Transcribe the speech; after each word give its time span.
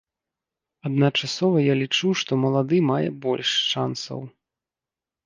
Адначасова 0.89 1.57
я 1.65 1.75
лічу, 1.81 2.09
што 2.21 2.31
малады 2.45 2.77
мае 2.89 3.07
больш 3.27 3.49
шансаў. 3.73 4.19